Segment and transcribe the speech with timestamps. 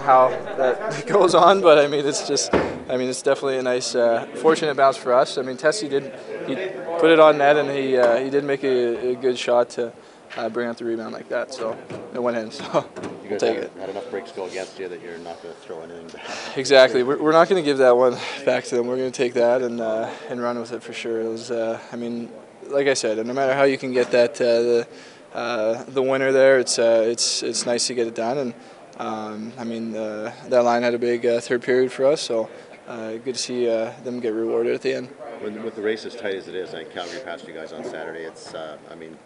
[0.00, 3.94] how that goes on, but I mean it's just, I mean it's definitely a nice,
[3.94, 5.38] uh, fortunate bounce for us.
[5.38, 6.12] I mean Tessie did,
[6.46, 6.54] he
[6.98, 9.92] put it on net and he uh, he did make a, a good shot to
[10.36, 11.52] uh, bring out the rebound like that.
[11.54, 11.76] So
[12.12, 12.50] it went in.
[12.64, 12.86] So
[13.22, 13.72] You guys take had, it.
[13.78, 16.24] had enough breaks go against you that you're not going to throw anything back.
[16.56, 17.02] Exactly.
[17.02, 18.86] We're, we're not going to give that one back to them.
[18.86, 21.20] We're going to take that and uh, and run with it for sure.
[21.20, 22.30] It was, uh, I mean,
[22.68, 24.88] like I said, no matter how you can get that uh, the
[25.34, 28.38] uh, the winner there, it's uh, it's it's nice to get it done.
[28.38, 28.54] And
[28.98, 32.48] um, I mean, uh, that line had a big uh, third period for us, so
[32.86, 35.08] uh, good to see uh, them get rewarded at the end.
[35.40, 37.84] When, with the race as tight as it is, I Calgary passed you guys on
[37.84, 38.24] Saturday.
[38.24, 39.16] It's, uh, I mean,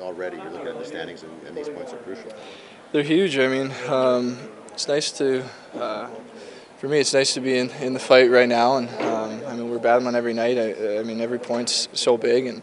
[0.00, 2.32] already you're looking at the standings, and, and these points are crucial.
[2.90, 3.38] They're huge.
[3.38, 4.38] I mean, um,
[4.72, 6.08] it's nice to, uh,
[6.78, 8.76] for me, it's nice to be in, in the fight right now.
[8.76, 10.58] And um, I mean, we're battling every night.
[10.58, 12.62] I, I mean, every point's so big, and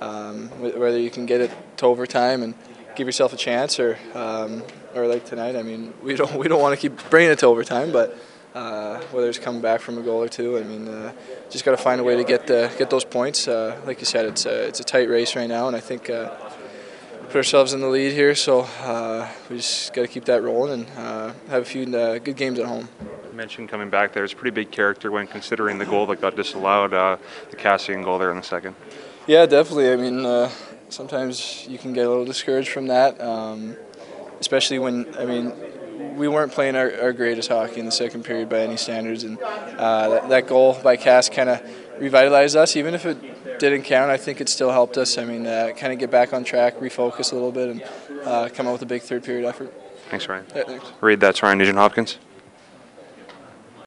[0.00, 2.54] um, whether you can get it to overtime and
[2.96, 4.62] give yourself a chance, or um,
[4.94, 7.46] or like tonight, I mean, we don't we don't want to keep bringing it to
[7.46, 8.16] overtime, but.
[8.52, 11.12] Uh, whether it's coming back from a goal or two, I mean, uh,
[11.50, 13.46] just got to find a way to get the, get those points.
[13.46, 16.10] Uh, like you said, it's a, it's a tight race right now, and I think
[16.10, 16.36] uh,
[17.30, 20.80] put ourselves in the lead here, so uh, we just got to keep that rolling
[20.80, 22.88] and uh, have a few uh, good games at home.
[23.30, 24.24] You mentioned coming back there.
[24.24, 27.18] It's a pretty big character when considering the goal that got disallowed, uh,
[27.52, 28.74] the Kassian goal there in the second.
[29.28, 29.92] Yeah, definitely.
[29.92, 30.50] I mean, uh,
[30.90, 33.76] sometimes you can get a little discouraged from that, um,
[34.40, 35.52] especially when I mean
[36.16, 39.38] we weren't playing our, our greatest hockey in the second period by any standards, and
[39.40, 41.62] uh, that, that goal by Cass kind of
[41.98, 42.76] revitalized us.
[42.76, 45.18] Even if it didn't count, I think it still helped us.
[45.18, 47.84] I mean, uh, kind of get back on track, refocus a little bit, and
[48.24, 49.72] uh, come out with a big third period effort.
[50.10, 50.46] Thanks, Ryan.
[50.54, 50.92] Yeah, thanks.
[51.00, 52.18] Read that's Ryan Nugent Hopkins.